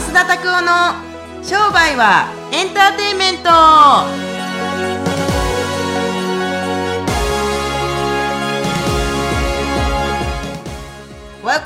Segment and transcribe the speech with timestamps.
[0.00, 0.94] 増田拓夫の
[1.44, 3.50] 商売はエンターテインメント。
[11.44, 11.56] ワ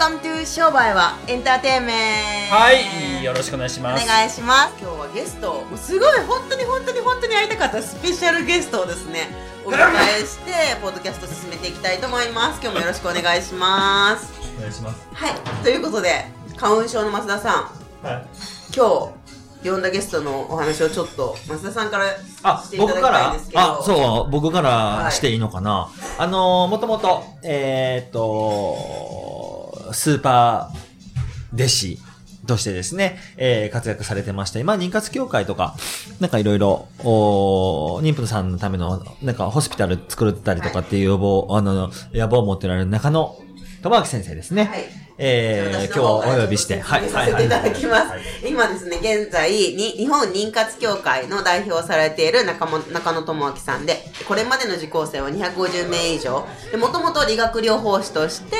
[0.42, 2.56] e 商売はエンターテインメント。
[2.56, 4.05] はい、よろしくお願いしおます。
[4.05, 4.74] 願いします。
[4.80, 5.52] 今日はゲスト。
[5.52, 9.28] もうすごい本当に本当に本当に会いたかったスペシャルゲストをですね
[9.64, 12.59] お迎えして ポッドキャスト進めていきたいと思います。
[12.60, 14.32] 今日もよろしくお願いします。
[14.59, 14.96] お願いします。
[15.14, 18.26] はいということで花粉症の増田さんはい。
[18.76, 19.12] 今
[19.62, 22.04] 日呼んだゲストのお話をちょっと増田さんから
[22.42, 25.88] あし、ていただきたい僕からんですけどあ、そう、僕かはいらしていいのかな？
[26.18, 31.98] あのー、もともと、えーっと、スーパー弟子
[32.46, 35.74] としてですね、えー活躍されてまして、まあ、妊活協会とか、
[36.20, 43.34] なんかいろいろ、お妊婦さんのための、なんかホスピタル作ったりとかっていう要望、あの、野望を持っておられる中野
[43.82, 44.64] 智明先生ですね。
[44.64, 48.47] はいえー、今日お呼びして、はい、させていただきます。
[48.47, 56.44] 今ですね、現在に日本妊活協会の代表をされている中も中野智明さんで、これまでの受講生は250名以上。
[56.72, 58.56] で、もともと理学療法士として、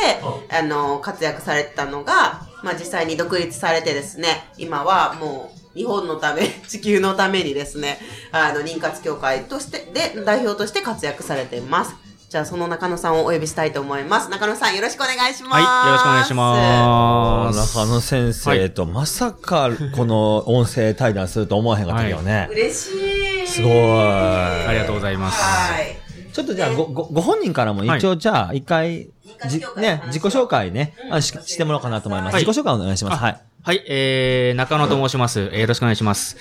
[0.51, 7.98] あの、活躍されてたのが、まあ実際に独立されてですね、今はもう、日本のため、 地球のためにですね、
[8.31, 12.04] あの、妊活協会として、で、代表として活躍されています。
[12.35, 14.29] じゃあ、その中野さんをお呼びしたいと思います。
[14.29, 15.55] 中野さん、よろしくお願いします。
[15.55, 22.49] はいよろしくお願いします中野先生と、まさかこの音声対談すると思わへんかったけどね。
[22.51, 23.47] 嬉しい。
[23.47, 23.73] すごい。
[23.73, 25.41] ありがとうございます。
[25.41, 25.97] はい。
[26.33, 29.11] ちょっとじゃあご、ご、ご本人からも一応じゃあ、一回、
[29.47, 32.35] じね、自己紹介ね、あししてもらおうかなと思います。
[32.35, 33.17] はい自己紹介お願いします。
[33.17, 33.41] はい。
[33.63, 35.51] はい、えー、中野と申します。
[35.53, 36.37] えーよろしくお願いします。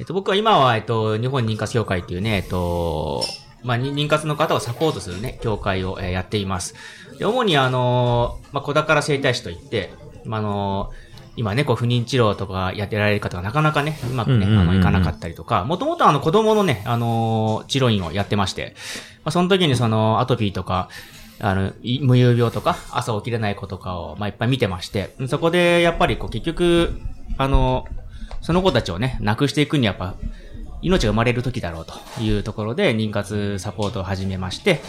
[0.00, 3.22] えっと、僕は今は、えっと、日本妊活協会っていうね、えっと、
[3.62, 6.74] まあ、に妊活の方をサポートするね、協会を、えーやっています。
[7.18, 9.92] で、主にあのーまあ、小宝整体師といって、
[10.24, 11.06] まあ、あのー
[11.38, 18.74] 今ね、こう、不妊治療とかやってられる方がなかなかね、うまくね、あの、いかなかったりとか、もともとあの、子供のね、あのー治療院をやってまして、
[19.22, 20.88] まあ、その時にその、アトピーとか、
[21.38, 26.98] あの、い無遊病とか、朝起きれない子とかを、まあ、いっぱい見てまして、そこで、やっぱりこう、結局、
[27.36, 27.84] あの、
[28.40, 30.14] その子たちをね、亡くしていくにはやっぱ、
[30.86, 34.80] 命が生まれる時だろうというところで、妊活サポートを始めまして、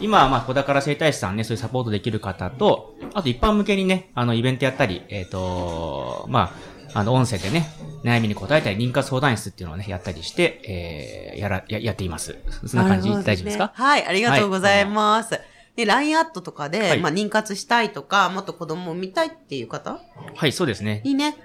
[0.00, 6.54] 今はまあ、小宝整体師さんね、そういうサポートできる方と、あと一般向けにね、あの、イベントやったり、えっ、と、ま
[6.94, 7.68] あ、あの、音声でね、
[8.04, 12.36] 悩みに答えたり、妊活相談室っていうのをね、やったりして、えー、やら、や、やっています。
[12.66, 13.72] そんな感じ、なるほど大丈夫ですか？
[13.74, 15.40] はい、ありがとうございます。
[15.76, 20.00] で、LINE アットとかで、はいまあ、妊活したいとか、もっと子供を見たいっていう方？
[20.34, 21.02] はい、そうですね。
[21.04, 21.36] にね、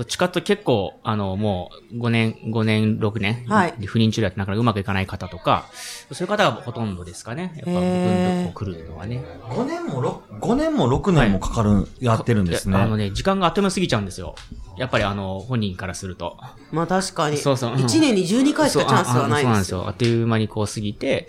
[0.00, 5.66] どっちかと結構、あの、もう、5年、5年、6年、はい不妊治療やってなかなかうまくいかない方とか、
[6.10, 7.52] そういう方がほとんどですかね。
[7.56, 9.22] やっぱ、僕の来るのはね。
[9.50, 12.78] 5年も6、5年も6年もかかる、やってるんですね。
[12.78, 14.36] あのね、時間があっという間に過ぎちゃうんですよ。
[14.78, 16.38] やっぱりあの、本人からすると。
[16.72, 19.54] まあ確かに、そうそううん1年に12回しかチャンスはないそうああそうなんでよ。
[19.58, 19.88] ですすよ。
[19.88, 21.28] あっという間にこう過ぎて、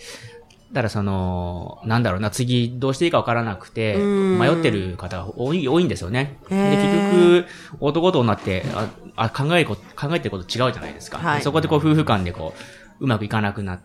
[0.72, 6.38] だからその、なんだろうな、次どうしていいかわからなくて、うん迷ってる方が多い、多いんですよね。
[6.50, 7.46] で、結局、
[7.82, 8.88] 男となって、あ、
[9.18, 9.76] あ考え考
[10.14, 11.18] えてること違うじゃないですか。
[11.18, 12.54] はいそこでこう夫婦間でこ
[13.00, 13.80] う、うまくいかなくなっ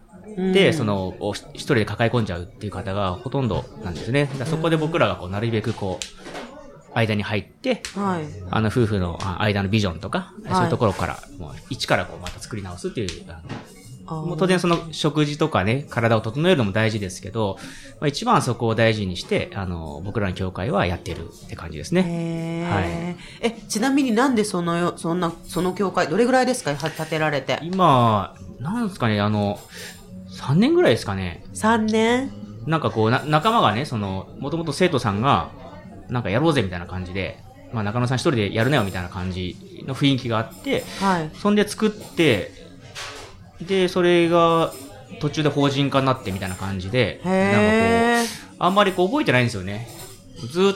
[0.53, 4.31] て、その、お一人で抱え込んじゃうっていう方がほとんどなんですね。
[4.45, 8.25] そこで僕らがこう、なるべくこう、間に入って、はい。
[8.51, 13.41] あの夫婦のあ間のビジョンとか、はいそういうところから、もう一からこうまた作り直すっていう、あの
[14.07, 17.57] もう当然その食事とかね、体を整えるのも大事ですけど、
[18.01, 22.03] まあ、一番そこを大事にして、あの、僕らの協会はやってるって感じですね。
[22.71, 26.75] はいえ、ちなみになんでそのよ、そんな、その教会、どれぐらいですか？
[26.75, 27.59] は建てられて。
[27.63, 29.59] 今、なんですかね、あの、
[30.31, 31.45] 3年ぐらいですかね。
[31.55, 32.31] 3年？
[32.67, 35.51] なんかこう、な、仲間がね、その、もともと生徒さんが、
[36.09, 37.39] なんかやろうぜみたいな感じで、
[37.73, 39.57] まあ中野さん一人でやるなよみたいな感じ
[39.87, 41.31] の雰囲気があって、はい。
[41.37, 42.53] そんで作って、
[43.61, 44.73] で、それが
[45.21, 48.55] 途中で法人化になってみたいな感じで、なんかこ。
[48.55, 49.89] う、あんまりこう覚えてないんですよね。
[50.37, 50.75] ずーっ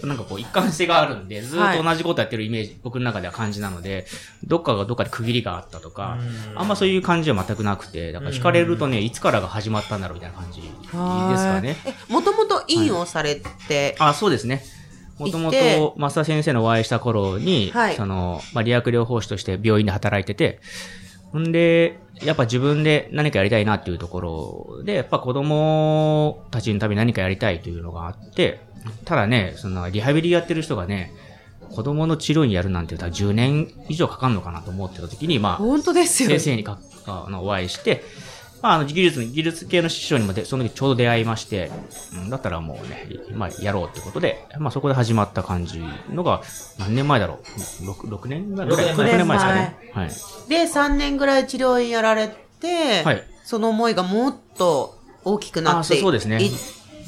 [0.00, 4.06] となんかこう一貫性があるんで、ずーっと同じことやってるイメージ、僕の中では感じなので、
[4.44, 6.18] どっかがどっかで区切りがあったとか、
[6.56, 11.76] あんまそういう感じは全くなくて、だから惹かれるとね、いつからが始まったんだろうみたいな感じですかね。
[11.84, 14.64] え、もともと院をされて、あ、そうですね。
[15.18, 20.60] もともと、増田先生のお会いした頃に、はいその、まあ、理学療法士として病院で働いてて、
[21.32, 28.60] ほんで、やっぱ自分で何かやりたいなっていうところで、やっぱ子供たちのために何かやりたいというのがあって、
[29.04, 31.12] ただね、その、リハビリやってる人がね、
[31.70, 36.52] 子供の治療院やるなんて言ったら10年以上かかるのかなと思ってた時に、まあ、本当ですよね先。
[36.52, 38.02] 生にかあのお会いして、
[38.66, 41.70] ままあ、あの、技術の、技術系の師匠にもで、その時ちょうど出会いまして、
[42.14, 45.80] うん、だったらもうね、まあ、やろうってことで、まあ、そこで始まった感じ
[46.10, 46.42] のが、
[46.78, 47.38] 何年前だろ
[47.80, 48.68] う ?6、6年ぐらい？
[48.68, 49.76] 前ですかね。
[49.92, 50.08] はい。
[50.48, 52.28] で、3年ぐらい治療院やられ
[52.60, 56.50] て、はいその思いがもっと大きくなっていあそうですねいっ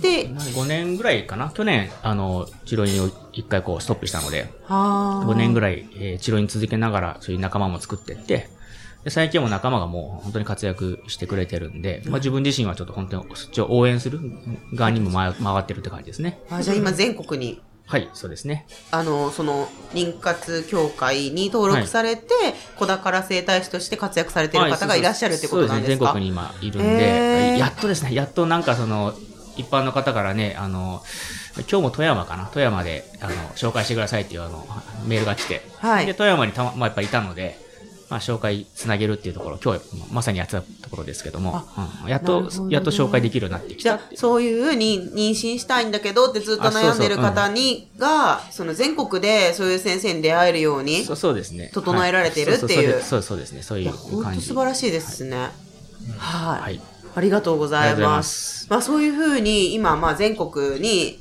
[0.01, 1.51] て、5年ぐらいかな？
[1.51, 5.77] 去年、あの、治療院を一回こう、ストップしたので、は5年ぐらい。
[5.77, 8.49] らい、えー治療院続けながら、そういう仲間も作ってって、
[9.05, 14.21] で最近はもう仲間がもう本当に活躍してくれてるんで、まあ自分自身はちょっと本当にそっちを応援する
[14.75, 16.41] 側にも回回ってるって感じですね。
[16.51, 18.67] あじゃあ今全国に、はい、そうですね。
[18.91, 22.35] あの、その、妊活協会に登録されて、
[22.77, 26.13] 子宝整体師として活躍されている方がいらっしゃるってことなんですか？
[26.13, 29.15] そうですね、全国に今いるんで、やっとですね、やっとなんかその、
[29.57, 31.03] 一般の方からね、あの、
[31.57, 32.47] 今日も富山かな？
[32.53, 34.67] 富山で、あの、紹介してくださいっていうあの、
[35.07, 36.07] メールが来て、はい。
[36.07, 37.59] で、富山にたま、まあ、やっぱいたので、
[38.11, 41.63] まあ、紹介つなげるっていうところ、今日まさにやってたところですけども、
[42.05, 44.17] うん、やっとねやっと紹介できるようになってきじゃあた。
[44.17, 51.71] そういうに妊娠したいんだけどってずっと悩んでる方に、が、その全国でそういう先生に出会えるように、そうですね。
[51.75, 54.41] 整えられてるっていうはそうそうですね、そういう本感じ。
[54.41, 55.51] 当素晴らしいですね。
[56.17, 56.61] はい。
[56.61, 56.81] はい。
[57.15, 58.23] ありがとうございま。
[58.23, 61.19] すまあそういうふうに今、まあ全国に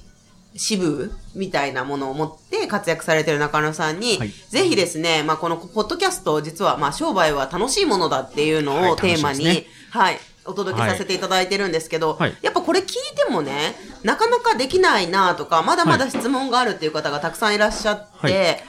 [0.58, 4.30] 支部みたいなものを持って活躍されてる中野さんに、はい。
[4.50, 8.92] ぜひですね、まあこのポッドキャスト実はまあ商売は楽しいものだっていうのはい。
[8.92, 12.36] をテーマに、楽しいねはい、お届けさせていただいてるんですけど、はい。
[12.42, 18.64] やっぱこれ聞いてもね、なかなかできないなとか、まだまだ質問があるっていう方がたくさんいらっしゃって。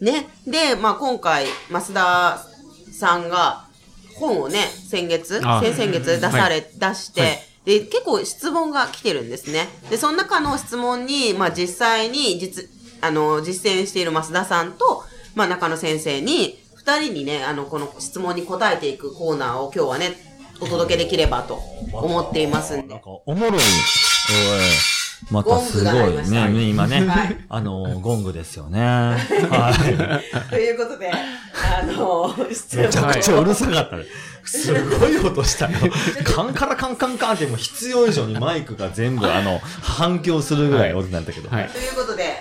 [0.00, 0.28] ね。
[0.46, 2.42] で、まあ今回、増田
[2.92, 3.66] さんが
[4.16, 9.68] 本をね、先月、あ先々月出され、出して、はいで、結構質問が来てるんですね。
[9.90, 12.70] で、その中の質問に、まあ実際に実、
[13.00, 15.04] あの、実践している増田さんと、
[15.34, 20.12] まあ中野先生に、二人にね、あの、この質問に答えていくコーナーを今日はね、
[20.60, 21.56] お届けできればと
[21.92, 23.52] 思っていますんでなんか。、おもろい。
[23.52, 23.60] おい。
[25.30, 26.62] またすごいしたね。
[26.68, 27.44] 今ねはい。
[27.48, 28.80] あの、ゴングですよね。
[28.80, 29.16] は
[30.50, 32.34] ということで、あの。
[32.38, 34.04] めちゃ問くちゃうるさかったね。
[34.44, 35.78] すごい音したよ。
[36.24, 41.50] カンカラカンカンカンってもう必要以上にマイクが全部あの、反響するぐらい音なんだけど。
[41.50, 41.68] はい。
[41.70, 42.36] ということで、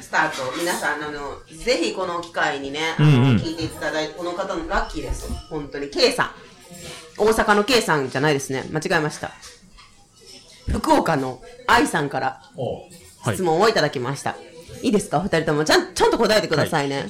[0.00, 0.52] スタート。
[0.58, 5.28] 皆さん、あの、ぜひこの機会にね、あうんの、うん聞いていただいて、この方のラッキーです。
[5.48, 5.88] 本当に。
[5.88, 6.30] K さん。
[7.16, 8.68] 大阪の K さんじゃないですね。
[8.72, 9.30] 間違えました。
[10.68, 14.36] 福岡の愛さんからはい質問をいただきました。
[14.82, 15.20] いいですか？
[15.20, 15.64] 二人とも。
[15.64, 17.06] ちゃん、ちゃんと答えてくださいね。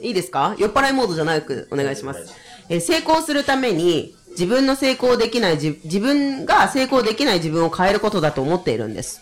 [0.00, 0.56] いいですか？
[0.58, 2.34] 酔っ払いモードじゃなくお願いします。
[2.68, 9.20] えー成功するために、自分の成功できない自、自分が成功できない自分を変えることだと思っているんです。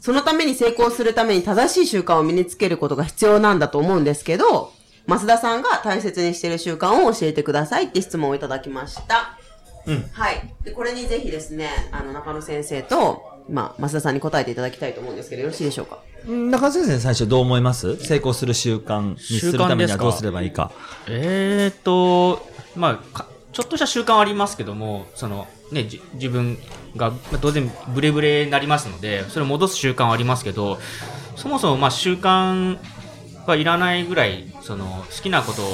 [0.00, 4.72] そのために成功するために正しい習慣を身につけることが必要なんだと思うんですけど、
[5.06, 9.38] 増田さんが大切にしている習慣を教えてくださいって質問をいただきました。
[9.86, 10.54] うんはい。
[10.64, 15.98] で、これにぜひですね、あの、中野先生と、まあ、増田さんに答えていただきたいと思うんですけど、よろしいでしょうか？
[16.26, 17.96] 中先生最初どう思います？
[17.96, 20.70] 成功する習慣にするためにはどうすればいいか。
[21.08, 22.46] えーと、
[22.76, 26.58] まあか、ちょっとした習慣はありますけども、その、ね、じ自分
[26.96, 30.78] が、まあ当然ブレブレになりますので、それを戻す習慣はありますけど、
[31.34, 32.78] そもそもまあ習慣
[33.46, 35.64] がいらないぐらい、その、好きなことを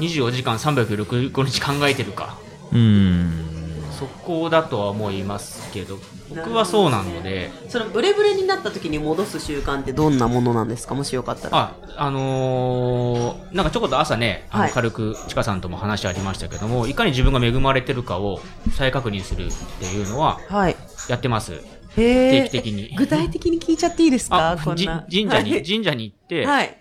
[0.00, 2.36] 24時間365日考えてるか、
[2.72, 3.46] うーん。
[3.92, 5.98] そこだとは思いますけど、
[6.28, 10.94] 僕はそうなので、そのブレブレになった時に戻す習慣ってどんなものなんですか？
[10.94, 11.56] もしよかったら。
[11.56, 18.40] あ、あのーなんかちょこっと朝ね、あのはい軽く、ちかさんとも話ありましたけども、いかに自分が恵まれてるかを
[18.76, 20.76] 再確認するっていうのは、はい。
[21.08, 21.54] やってます。
[21.54, 24.50] へー定期的に具体的に聞いちゃっていいですか？
[24.50, 25.06] あこんな。
[25.08, 26.76] じ神社に、はい神社に行って、はい。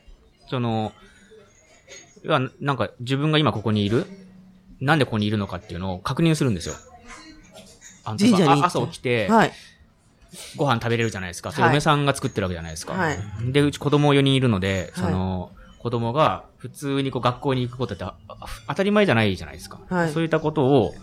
[0.49, 0.91] その、
[2.25, 4.05] いや、なんか自分が今ここにいる
[4.81, 6.75] なんでここにいるのかっていうのを確認するんですよ。
[8.03, 9.51] あの神社に朝起きて、はい。
[10.57, 11.53] ご飯食べれるじゃないですか。
[11.57, 12.93] 嫁さんが作ってるわけじゃないですか。
[12.93, 13.17] はい
[13.51, 18.05] で、うち子供4人いるので、はいその、子供が普通にこう学校に行くことって
[18.67, 19.79] 当たり前じゃないじゃないですか。
[19.89, 20.93] はいそういったことを、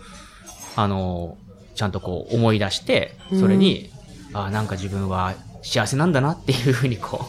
[0.76, 1.36] あの、
[1.74, 3.90] ちゃんとこう思い出して、それに、
[4.34, 7.26] あなんか自分は幸せなんだなっていうふうにこ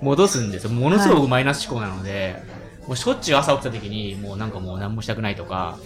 [0.00, 0.70] う、 戻すんですよ。
[0.70, 2.42] ものすごくマイナス思考なので、
[2.86, 5.78] もうしょっちゅう朝起きた時に、もうなんかもう何もしたくないとか、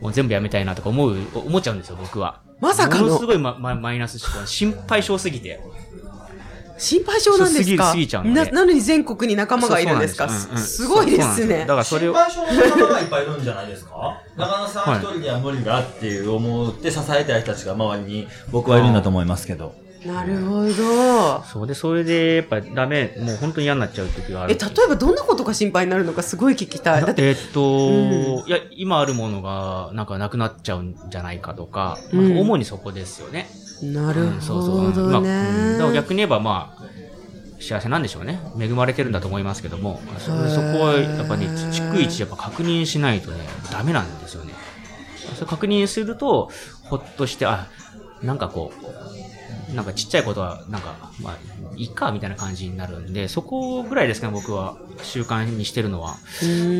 [0.00, 2.40] もう全部やめたいなとか思う、思っちゃうんですよ、僕は。
[2.60, 4.46] まさかのものすごいマママイナス思考。
[4.46, 5.60] 心配性すぎて。
[6.78, 7.84] 心配性なんですか？
[7.84, 10.28] そう過ぎ過ぎちゃうのでな、なのに全国に仲間がいるんですか？
[10.28, 11.66] すごいですねだ。
[11.66, 14.20] からそれを、心配性の仲間がいっぱいいるんじゃないですか？
[14.36, 19.80] 中野さん一人では無理だっていう思って支えたい人たちが周りに僕はいるんだと思いますけど。
[20.04, 21.42] なるほど。
[21.44, 24.52] そうで、それで、やっぱダメ、もう本当に嫌になっちゃう時がある。
[24.52, 27.02] え、例えばどんなことが心配になるのかすごい聞きたい。
[27.02, 33.48] だって、えーっと、いや、今あるものが、なんかなくなっちゃうんじゃないかとか、まあうん主にそこですよね。
[33.80, 35.26] なるうんそうほそううんまあどうんだか
[35.84, 35.94] らね。
[35.94, 36.82] 逆に言えば、まあ、
[37.60, 38.40] 幸せなんでしょうね。
[38.58, 43.38] 恵まれてるんだと思いますけども、そこはやっぱね、ち逐一やっぱ確認しないとね、
[43.70, 44.52] ダメなんですよね。
[45.36, 46.50] それ確認すると、
[46.88, 47.68] ほっとして、あ、
[48.20, 49.01] なんかこう、
[49.74, 51.36] なんかちっちゃいことは、なんか、まあ、
[51.76, 56.16] いいか、みたいな感じになるんで、そこぐらいですかね、僕は習慣にしてるのは。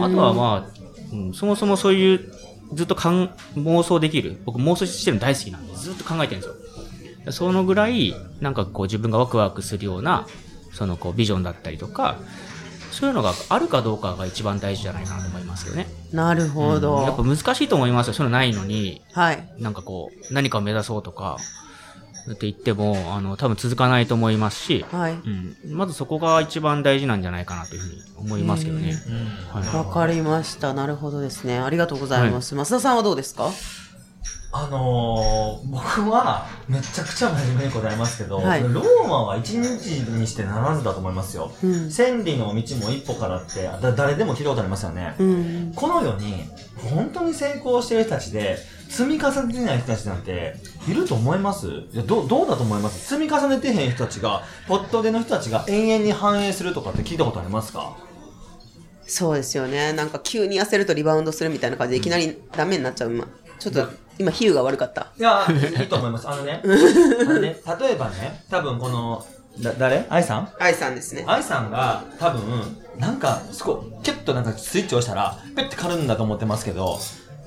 [0.00, 0.82] あとはまあ、
[1.12, 2.32] うん、そもそもそういう、
[2.75, 4.40] ずっとかん妄想できる。
[4.44, 7.32] 僕妄想してるの大好きなんで、ずっと考えてるんですよ。
[7.32, 10.26] そのぐらい、なんかこう自分がワクワクするような、
[10.72, 12.18] そのこうビジョンだったりとか、
[12.90, 15.87] そういうのがあるかどうかが一番大事じゃないかなと思いますけどね。
[16.12, 16.99] なるほど。
[16.99, 18.14] うんやっぱ難しいと思いますよ。
[18.14, 19.49] そういうのないのに、はい。
[19.58, 21.38] なんかこう、何かを目指そうとか、
[22.31, 25.12] って言っても、あの、多分続かないと思いますし、はい。
[25.12, 25.57] うん。
[25.73, 28.95] まずそこが一番大事なんじゃないかなというふうに思いますけどね。
[29.50, 29.76] はい。
[29.76, 30.73] わかりました。
[30.75, 31.59] なるほどですね。
[31.59, 32.55] ありがとうございます。
[32.55, 33.50] 増田さんはどうですか？
[34.55, 41.50] あのー、僕はめちゃくちゃ真面目に答えますけど、はいローマは一日にしてならずだと思いますよ。
[41.64, 41.91] うん。
[41.91, 45.14] 千里の道も一歩からってだ誰でも聞いたことありますよね。
[45.19, 45.73] うん。
[45.75, 46.45] この世に
[46.76, 48.59] 本当に成功してる人たちで
[48.92, 50.54] 積み重ねてない人たちなんて
[50.87, 51.66] いると思います？
[51.66, 53.08] いやどどうだと思います？
[53.08, 57.96] 積み重ねてへん人たちがポットでの人たちが永遠に反映するとかって聞いたことありますか？
[59.06, 59.94] そうですよね。
[59.94, 63.12] なんか急に痩せるとリバウンドするみたいな感じでいきなりダメになっちゃう。
[63.12, 63.26] 今
[63.58, 65.11] ちょっと今比喩が悪かった。
[65.18, 65.46] いや
[65.80, 66.66] いいと思いますあのねあ
[67.25, 69.25] のね例えばね多分この
[69.58, 70.04] だ誰？
[70.11, 70.52] 愛さん？
[70.61, 71.25] 愛さんですね。
[71.26, 72.42] 愛さんが多分
[72.99, 76.99] なんかすごいキュッとなんかスイッチを押したらペッて軽るんだと思ってますけど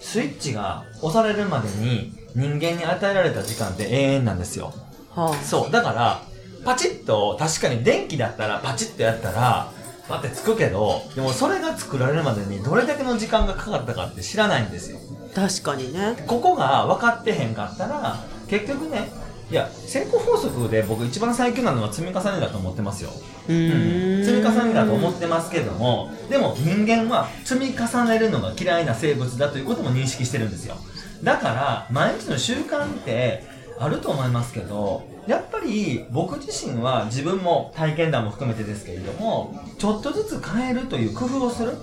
[0.05, 4.71] スイッチが押されるまでに人間に与えられた時間って永遠なんですよ。
[5.09, 5.71] はそう。
[5.71, 6.21] だから
[6.63, 9.71] パチッと確かに電気だったらパチッとやったら
[10.07, 14.99] パってつくけどでもそれが作られるまでにどれだけの時間がかかったかって知らないんですよ。
[15.33, 16.23] あ、確かにね。
[16.27, 19.09] ここが分かってへんかったら結局ね
[19.51, 23.11] いや成功法則で僕一番最強なのは積み重ねだと思ってますよ。
[23.47, 24.25] うーん。
[24.25, 30.77] 積み重ねだと思ってますけどもでも人間は積み重ねるのが嫌いな生物だということも認識してるんですよ。
[31.23, 33.43] だから毎日の習慣って
[33.79, 41.73] あると思いますけどやっぱり僕自身は自分も体験談も含めてですけれどもちょっとずつ変えるという工夫をする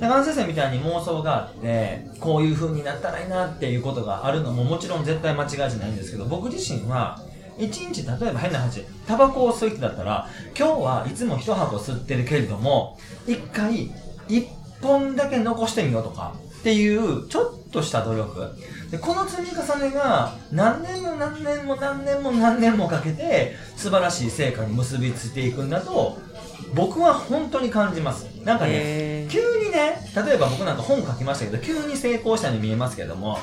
[0.00, 7.20] 中野先生みたいに妄想があってこういう風になったらいいなっていうことがあるのももちろん絶対間違いじゃないんですけど僕自身は
[7.58, 10.26] 一日例えば変な話タバコを吸う人だったら
[10.58, 13.90] 今日はいつも一箱吸ってるけれども一回
[14.26, 14.48] 一
[14.80, 18.54] 本だけ残してみようとかっていうちょっとした努力。
[18.90, 26.18] でこの積み重ねが何年も何年も何年も何年もかけて素晴らしい成果に結びついていくんだと
[26.74, 28.26] 僕は本当に感じます。
[28.44, 33.38] なんかね急にね例えば僕なんか本書きましたけど急に成功したように見えますけども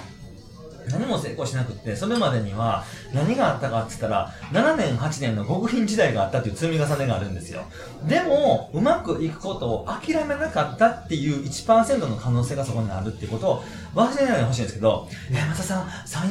[0.89, 7.63] 何も成功しなくってそれまでには何があったかって言ったら7年8年の極貧時代があったっていう積み重ねがあるんですよ。
[8.07, 13.63] でもうまくいくことを諦めなかったっていう1%の可能性がそこにあるっていうことを
[13.95, 15.87] 忘れないでほしいんですけど「え松田さん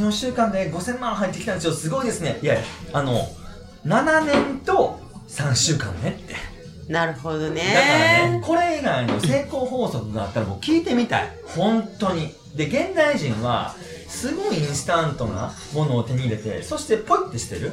[0.06, 1.72] 34週間で5000万入ってきたんですよ。
[1.72, 2.62] すごいですね」いやいや
[2.92, 3.28] あの
[3.86, 4.98] 7年と
[5.28, 6.55] 3週間ねって
[6.88, 7.62] なるほどね。
[7.74, 7.88] だか
[8.24, 11.30] らね、これ以外の成功法則があったらもう聞いてみたい。
[11.44, 12.32] 本当に。
[12.54, 13.74] で、現代人は、
[14.08, 17.72] すごいインスタントなものを手に入れて、そしてポイってしてる。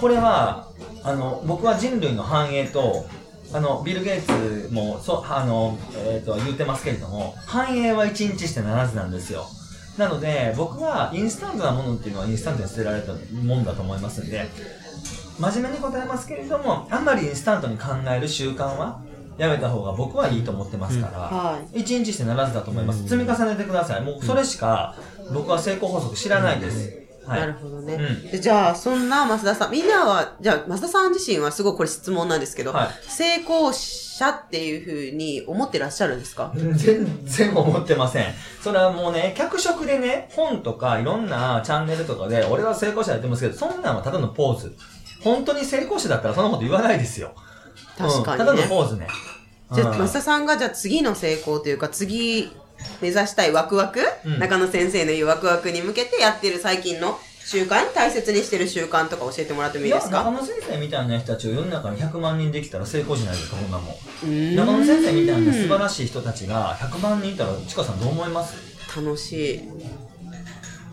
[0.00, 0.68] これは、
[1.02, 3.06] あの、僕は人類の繁栄と、
[3.52, 9.46] あの、ビル・ゲイツも、そう、あの、えっ、と、言ってますけれども、繁栄は一日してならずなんですよ。
[9.98, 14.48] なので、僕はインスタントなものっていうのはインスタントに捨てられたもんだと思いますんで、
[15.40, 19.00] 真面目に答えますけれども、あんまりインスタントに考える習慣は
[19.38, 21.80] やめた方が僕はいいと思ってますから、はい。
[21.80, 23.02] 一日してならずだと思います。
[23.08, 24.02] 積み重ねてください。
[24.02, 24.94] もうそれしか
[25.32, 27.00] 僕は成功法則知らないです。
[27.26, 27.40] はい。
[27.40, 27.94] なるほどね。
[27.94, 36.52] うんでじゃあ、そんな増田さん、みんなは、じゃあ、増田さん自身はすごいこれ質問なんですけど、はい成功者っていうふうに思ってらっしゃるんですか？
[36.54, 38.26] 全然思ってません。
[38.62, 44.76] それはもうね、脚色でね、本とかいろんなチャンネルとかで、俺は成功者やってますけど、そんなんはただのポーズ。
[45.22, 47.32] 本当に成功者だったらそんなこと言わないですよ。
[47.98, 49.06] 確かにねうんただのポーズね。
[49.72, 52.50] じゃあ、うん増田さんが、じゃあ次の成功というか、次
[53.00, 60.18] 目指したいワクワク、うん中野先生の言うワクワクに向けてやってる最近の習慣、大切にしてる習慣とか教えてもらってもいいですか？
[60.18, 63.92] や中野先生みたいな人たちを世の中に100万人できたら成功じゃないですか、こんなも
[64.26, 64.56] ん。
[64.56, 68.54] 中野先生みたいな素晴らしい人たちが100万人いたら、ちかさんどう思います？
[68.96, 69.60] 楽しい。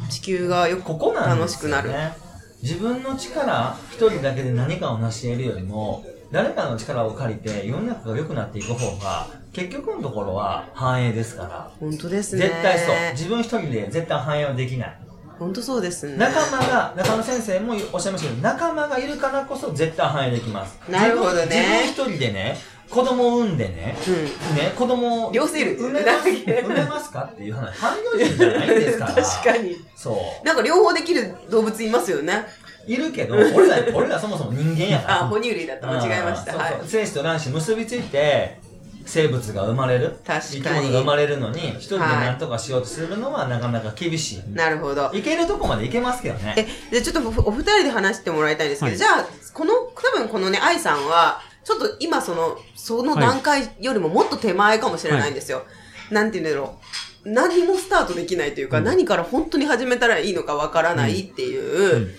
[0.09, 2.26] 地球がよくここなんで楽しくなすよねる。
[2.61, 11.71] 自分の力一人だけで何かを成し得るよりも誰かの力を借りて世の中が良くなっていく方が結局のところは繁栄ですから。
[11.79, 12.41] 本当ですね。
[12.43, 12.95] 絶対そう。
[13.13, 14.99] 自分一人で絶対繁栄はできない。
[15.39, 16.17] 本当そうですね。
[16.17, 20.79] 仲間が中野先生もおっしゃいましたけど仲間がいるからこそ絶対繁栄できます。
[20.89, 21.45] なるほどね。
[21.45, 22.57] 自分自分一人でね
[22.89, 24.55] 子供を産んでねうん。
[24.55, 26.29] ね、子供を両生類産めます
[26.63, 29.85] 産めますかっていう話半業人じゃないんですから確かに。
[29.95, 32.45] そうなんか両方できる動物いますよね。
[32.87, 35.23] いるけど、俺ら、 俺らそもそも人間やから。
[35.23, 35.87] あ、哺乳類だった。
[35.87, 36.53] 間違えました。
[36.53, 36.87] そうそう。
[36.87, 38.59] 精子と卵子結びついて、
[39.05, 40.17] 生物が生まれる。
[40.25, 44.41] 確かに生き物が生まれるのに、一人で何とかしようとするのはなかなか厳しい。
[44.53, 45.09] なるほど。
[45.13, 46.55] いけるとこまでいけますけどね。
[46.57, 55.63] え、じゃあちょっとおお二人で話してもらいたいんですけど、はいじゃあ、この、多分このね、愛さんは、ちょっと今その、その段階よりももっと手前かもしれないんですよ。
[56.11, 56.77] なんて言うんだろ
[57.25, 57.29] う。
[57.29, 58.83] 何もスタートできないというか、うん。
[58.85, 62.11] 何から本当に始めたらいいのかわからないっていう、うん。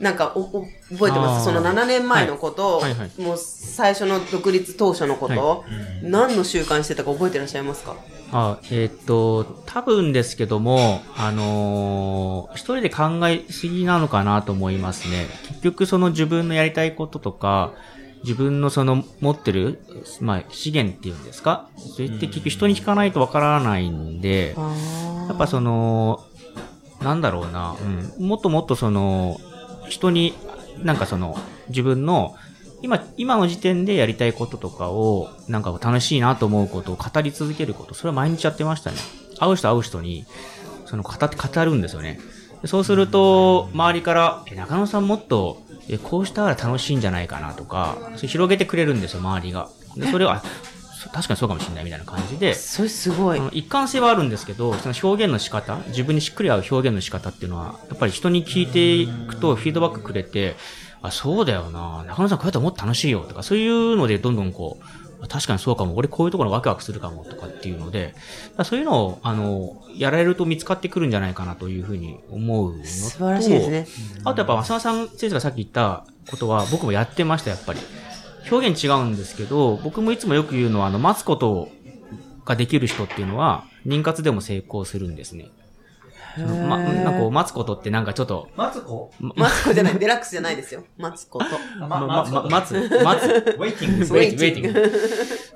[0.00, 1.44] なんかおお覚えてます？
[1.44, 2.90] その7年前のこと、はい。
[2.92, 3.20] はいはい。
[3.20, 5.64] もう最初の独立当初のこと、
[6.02, 6.10] うん。
[6.10, 7.96] 何の習慣してたか覚えてらっしゃいますか？
[8.32, 15.26] あえーっと、多分ですけども、あのー一人で考えすぎなのかなと思いますね。
[15.48, 17.74] 結局その自分のやりたいこととか、
[18.22, 19.80] 自分のその持ってる、
[20.20, 21.68] まあ資源っていうんですか？
[21.76, 24.54] それって結局人に聞かないとわからないんで、
[25.28, 26.24] やっぱその、
[27.00, 27.76] なんだろうな、
[28.18, 29.38] うん、もっともっとその、
[29.88, 30.34] 人に、
[30.82, 32.34] なんかその、自分の、
[32.82, 38.96] 今、今の時点でやりたいこととかを、なんか楽しいなと思うことを語り続けること、それは毎日やってましたね。
[39.38, 40.26] 会う人会う人に、
[40.86, 42.18] その語って語るんですよね。
[42.62, 49.68] でそうすると、周りから、え、中野さんもっと、え、こうしたら楽しいんじゃないかなとか、それ広げてくれるんですよ、周りが。
[49.96, 50.42] で、それを、あ、
[50.96, 60.56] そ確かにそうかもしれないみたいな感じで、それすごい一貫性はあるんですけど、その表現の仕方、自分にしっくり合う表現の仕方っていうのは、やっぱり人に聞いていくとフィードバックくれて、
[61.02, 68.14] あ、そうだよな、中野さんこうやったらもっと楽しいよとか、そういうのでどんどんこう、あ確かにそうかも、俺こういうところワクワクするかもとかっていうので、
[68.64, 73.86] そういうのを、あの、やられると見つかってくるんじゃないかなというふうに思うのと、素晴らしいですね。
[74.24, 77.80] あとやっぱ、浅野さん先生がさっき言ったことは、僕もやってました、やっぱり。
[78.50, 81.68] 表現違うんですけど、僕もいつもよく言うのは、あの、待つこと
[82.44, 85.50] ができる人っていうのは、妊活でも成功するんですね。
[86.38, 90.84] ま、なんかこう、待つことってなんかちょっと、マツコま、マツコじゃない、デラックスじゃないですよ。
[90.98, 91.46] マツコと。
[91.78, 92.72] まま、待つ、
[93.02, 93.24] 待つ。
[93.24, 94.04] ウェイティング。
[94.04, 94.90] ウェイティング。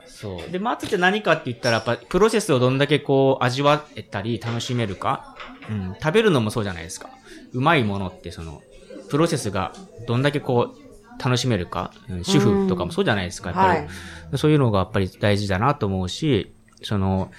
[0.06, 0.50] そう。
[0.50, 5.36] で、待つって何かって言ったら、やっぱ、プロセスをどんだけこう、味わえたり、楽しめるか。
[5.68, 5.94] うん。
[6.00, 7.10] 食べるのもそうじゃないですか。
[7.52, 8.62] うまいものって、その、
[9.08, 9.72] プロセスが
[10.06, 11.92] どんだけこう、楽しめるか。
[12.08, 13.78] うん主婦とかもそうじゃないですか、やっぱり。
[13.80, 13.88] はい
[14.36, 17.30] そういうのがやっぱり大事だなと思うし、その、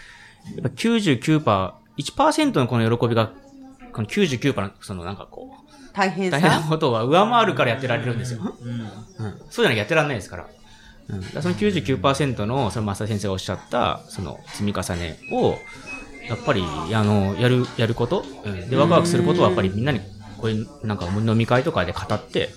[0.56, 3.32] やっぱ99%、1%のこの喜びが、
[3.92, 6.40] この99%の、そのなんかこう、大変さ？
[6.40, 8.56] 大変なことは上回るからやってられるんですよ。
[8.62, 9.26] うん。
[9.26, 10.48] うん、そうじゃなきゃやってらんないですから。
[11.10, 15.58] うん、その99%の、その増田先生がおっしゃった、その積み重ねを、
[16.30, 20.00] やっぱり、あの、やる、やること、うん、で、ワクワクすることはやっぱりみんなに、
[20.38, 22.50] こういう、なんか飲み会とかで語って、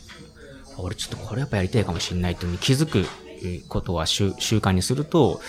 [0.77, 3.07] あ俺ちょっとこれやっぱやりたいかもしれないっていうのに気づく
[3.45, 5.41] えーことは習習慣にすると、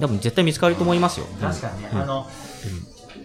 [0.00, 1.26] 多分絶対見つかると思いますよ。
[1.40, 2.26] 確かにね、うんあの、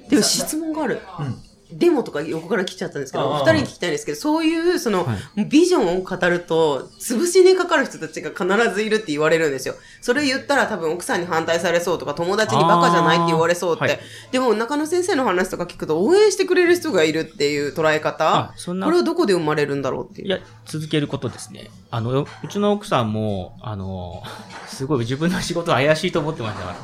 [0.09, 1.01] でも質問がある。
[1.19, 1.41] うん。
[1.71, 5.15] デモとか横から来ちゃったんですけど、お二人に聞きたいんですけど、そういう、その、は
[5.49, 9.73] ビジョンを語ると、潰しにかかる人たちが必ずいるって言われるんですよ。
[9.99, 13.83] それ言ったら多分奥さんに反対されそうとか、友達にバカじゃないって言われそうって。
[13.83, 13.99] はい
[14.31, 20.27] でも中野先生の話とか聞くと、応援してくれる人がいるっていう捉え方これはどこで生まれるんだろうっていう。
[20.27, 21.71] いや、続けることですね。
[21.89, 24.23] あの、うちの奥さんも、あの、
[24.67, 26.75] すごい自分の仕事怪しいと思ってましたか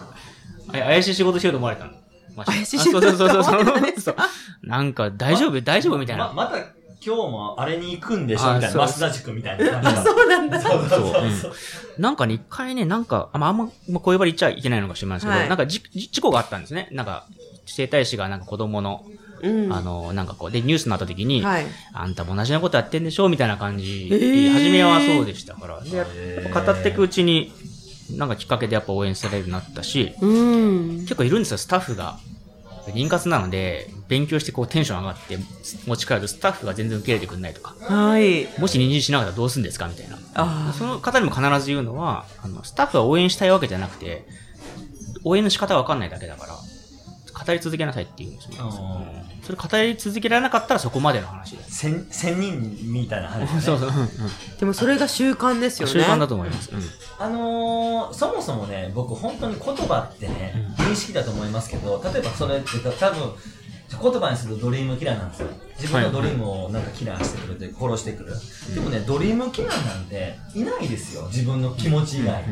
[0.74, 0.82] ら。
[0.82, 2.01] あ怪しい仕事しようと思われたの。
[2.36, 4.16] まあ怪しいそうそうそうそうそう。
[4.64, 5.62] なんか、大丈夫？
[5.62, 6.28] 大丈夫みたいな。
[6.28, 6.58] ままた
[7.04, 8.50] 今日もあれに行くんでしょ？
[8.52, 8.88] あみたいな。
[8.88, 10.04] 増田塾みたいな感じの。
[10.04, 10.62] そうなんだ。
[10.62, 11.02] そうそう
[11.42, 11.54] そう。
[11.98, 16.88] なんかね、一回ね、なんか、あまあ、あんま、まあ、こういう場で言っちゃいけないのかもしれないですけど、はいなんかじ、じ事故があったんですね。
[16.92, 17.26] なんか、
[17.66, 19.04] 生体師がなんか子供の、
[19.44, 19.74] うん。
[19.74, 21.66] あの、なんかこう、で、ニュースになった時に、はい。
[21.94, 23.28] あんたも同じようなことやってんでしょ？
[23.28, 24.08] みたいな感じ。
[24.12, 25.82] えー初めはそうでしたから。
[25.82, 27.52] で、語っていくうちに、
[28.18, 31.00] なんかきっかけでやっぱ応援されるようになったし、うん。
[31.02, 32.20] 結構いるんですよ、スタッフが。
[32.88, 35.38] 妊活なので、勉強してこうテンション上がって
[35.86, 38.48] 持ち帰るとスタッフが全然受け入れてくれないとか、はい。
[38.60, 40.18] もし妊娠しなかったらどうするんですかみたいな。
[40.34, 44.26] あその方にも必ず言うのは、あの、スタッフは応援したいわけじゃなくて、
[45.24, 46.56] 応援の仕方がわかんないだけだから、
[47.46, 48.58] 語り続けなさいって言うんですよね。
[48.60, 48.66] あ
[49.16, 51.80] うんそれ語り続けられなかったらそこまでの話です。
[51.80, 53.62] 千、千人みたいな話だね。
[53.62, 54.04] そうそう、うんうん。
[54.04, 54.08] あ。
[54.60, 55.94] でもそれが習慣ですよね。
[55.94, 56.70] 習慣だと思います。
[56.72, 56.82] うん
[57.18, 62.68] あのー、そもそもね、僕本当に言葉ってね、認識だと思いますけど、例えばそれって
[63.00, 63.34] 多分、
[64.00, 65.48] 言葉にするとドリームキラーなんですよ。
[65.80, 68.34] 自分のドリームをなんかキラーしてくるというか殺してくる。
[68.76, 71.26] でもね、ドリームキラーなんていないですよ。
[71.28, 72.44] 自分の気持ち以外。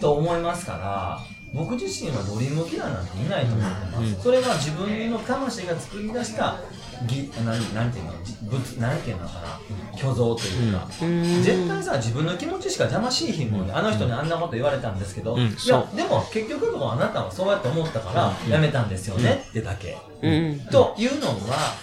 [0.00, 1.20] と思いますから、
[1.54, 4.14] 僕自身はドリームキラーなんていないと思ってます。
[4.16, 4.22] うん。
[4.22, 6.58] それは自分の魂が作り出した
[7.06, 8.12] ぎなんなんていうの？
[8.50, 9.60] 物なんていうのかな？
[9.96, 11.42] 虚像というか、うん。
[11.42, 13.66] 絶対さ自分の気持ちしか邪魔しいひんもん。
[13.66, 15.40] ね、あの人にあんなこと言われたんですけど、うん。
[15.40, 18.50] いやでも結局のあなたはそうやって思ったからうん。
[18.50, 20.60] やめたんですよねってだけ、うん。
[20.66, 21.74] というのは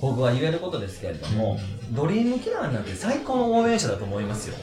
[0.00, 1.58] 僕は言えることですけれども、
[1.92, 4.56] ドリームキラーなんて最高の応援者だと思いますよ。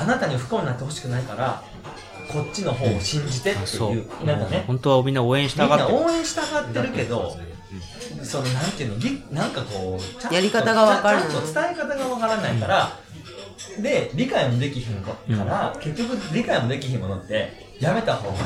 [0.00, 1.62] あなたに不幸になってほしくないから
[2.28, 4.64] こっちの方を信じてっていう、なんかね。
[4.66, 5.98] 本当はみんな応援したがってる。
[5.98, 7.36] 応援したがってるけど、
[8.22, 9.98] そのなんていうのぎなんかこ
[10.30, 12.98] うやり方がわからないちゃんと伝え方がわからないから、
[13.80, 18.38] で理解もできひんから、結局理解もできひんものってやめた方がい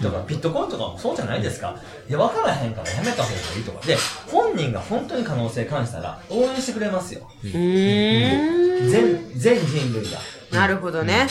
[0.00, 1.76] いとか、ビットコインとかもそうじゃないですか。
[2.08, 3.86] いや分からへんからやめた方がいいとか。
[3.86, 3.96] で
[4.30, 8.90] 本人が本当に可能性感じたら応援してくれますよ、全
[9.36, 10.18] 全人類が、
[10.52, 11.28] なるほどね。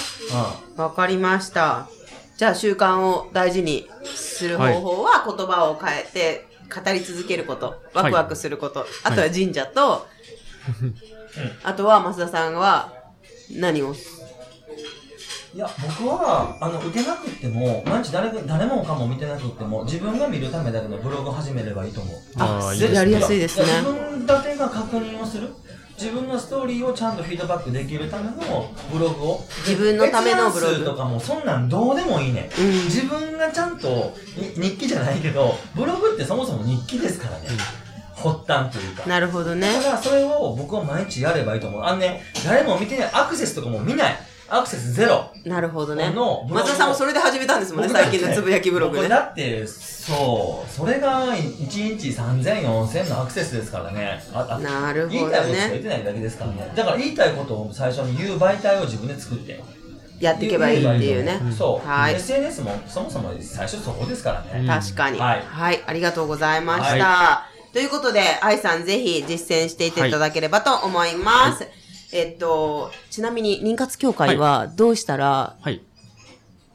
[0.77, 1.87] うわかりました。
[2.37, 10.07] じゃあ習慣を大事にする方法は言葉を変えて語り続けることワクワクすること、あとは神社と、
[11.63, 12.93] あとは増田さんは
[13.51, 13.95] 何をん、
[15.53, 22.15] いや僕はあの受けなくっても毎日誰が誰もかも見てなくっても自分が見るためだけのブログを始めればいいと思う。
[22.37, 23.67] あーいいでやりやすいですね。
[23.67, 25.49] や自分だけが確認をする。
[25.97, 29.41] 自分のストーリーをちゃんとフィードバックできるためのブログを。
[29.67, 30.85] 自分のためのブログ。
[30.85, 32.71] とかもそんなんどうでもいいね、うん。
[32.85, 34.13] 自分がちゃんと
[34.57, 37.49] に日記じゃないけどブログってそもそも日記ですからね、
[38.15, 39.09] 発端というか。
[39.09, 39.73] なるほどね。
[39.73, 41.83] だからそれを僕は毎日やればいいと思う。
[41.83, 43.09] あのね誰も見てない。
[43.11, 44.15] アクセスとかも見ない
[44.49, 45.29] アクセスゼロ。
[45.45, 46.11] なるほどね。
[46.11, 54.21] の松田さんもそれで始めたんですもんね最近のつぶやきブログ僕ねだってそうそれが1日30004000のアクセスですからね。
[54.33, 56.71] ああなるほど言いたいことしか言っねてないだけですからね。
[56.75, 59.63] だから言いたいことを最初に言う媒体を自分で作って。
[60.19, 61.39] やっていけばいいっていうね。
[61.57, 62.15] そう、はい。
[62.15, 65.17] SNS もそもそも最初そこですからね、うん確かに。
[65.17, 65.43] はい。
[65.45, 65.81] はい。
[65.85, 67.45] ありがとうございました。
[67.71, 71.67] ということで、愛さんぜひ実践していっていただければと思います。
[72.11, 75.81] えっと、ちなみに、妊活協会はどうしたらはい。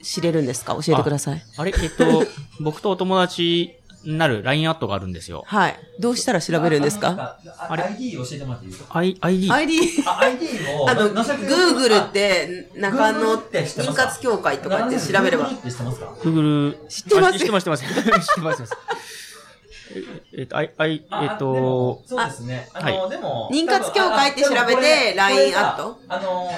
[0.02, 0.74] 知れるんですか？
[0.74, 1.42] 教えてください。
[1.56, 1.72] あれ？
[1.82, 2.04] えっと、
[2.60, 5.44] 僕とお友達になる LINE アットがあるんですよ。
[5.46, 5.76] はい。
[5.98, 7.38] どうしたら調べるんですか？
[7.58, 9.48] あれ？ID 教えてもらっていいですか I、ID?
[9.50, 9.54] あ
[10.20, 15.62] ID をあの、Google って、中野って妊活協会とかって調べれば Google っ。
[15.62, 16.88] て知ってますか？Google。
[16.88, 17.26] 知ってます？
[17.26, 18.62] あ知ってます、知ってます。
[19.94, 20.02] え
[20.38, 22.68] えっと、I、I、あえっと、そうですね。
[22.74, 25.98] あの、でも、妊活協会って調べて LINE アット？
[26.08, 26.48] あの、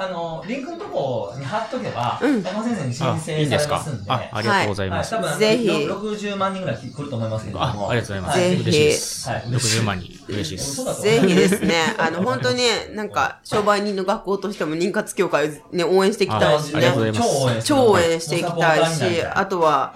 [0.00, 2.40] あの、リンクのとこに貼っとけば、うん。
[2.40, 3.58] 玉先生に申あ、請いいんで。
[3.58, 4.10] すかされますんで。
[4.12, 5.14] あ、ありがとうございます。
[5.14, 7.90] はい、多分ぜひ60万人ぐらい来ると思いますけれどあ、も。
[7.90, 8.38] ありがとうございます。
[8.38, 8.62] ぜひ。
[8.62, 9.28] 嬉しいです。
[9.28, 9.42] はい。
[9.48, 11.02] 60万人、嬉しいです。
[11.02, 12.62] ぜひですね、あの、本当に、
[12.94, 16.60] なんか、商売人の学校としても妊活協会をね、応援していきたい。
[16.60, 18.86] しね超応援超応援していきたい。
[18.94, 19.94] し、あと、とは、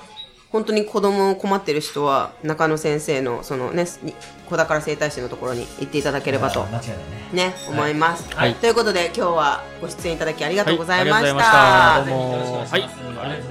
[0.52, 4.14] 本当に子供困ってる人は、中野先生の、そのね、に
[4.48, 6.80] 子宝整体師のところに行っていただければと、ね。
[7.32, 8.28] ね、思います。
[8.36, 11.34] はいということで、今日はご出演いただきありがとうございました。
[11.34, 12.82] はいありがとうございましはい。
[12.82, 12.90] はい、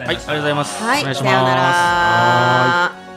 [0.07, 0.83] ありがとうございます。
[0.83, 3.10] はい、さようなら。